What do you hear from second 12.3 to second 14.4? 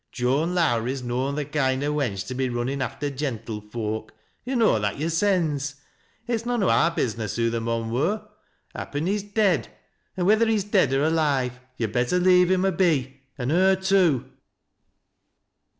him a be, an' her too."